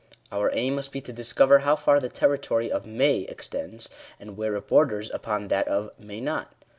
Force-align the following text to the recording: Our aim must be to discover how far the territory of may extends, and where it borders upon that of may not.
Our 0.31 0.49
aim 0.53 0.73
must 0.77 0.91
be 0.91 0.99
to 1.01 1.13
discover 1.13 1.59
how 1.59 1.75
far 1.75 1.99
the 1.99 2.09
territory 2.09 2.71
of 2.71 2.87
may 2.87 3.19
extends, 3.19 3.87
and 4.19 4.35
where 4.35 4.55
it 4.55 4.67
borders 4.67 5.11
upon 5.11 5.49
that 5.49 5.67
of 5.67 5.91
may 5.99 6.19
not. 6.19 6.53